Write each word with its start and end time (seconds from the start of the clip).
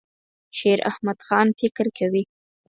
شیراحمدخان 0.57 1.47
فکر 1.59 1.85
کوي. 1.97 2.23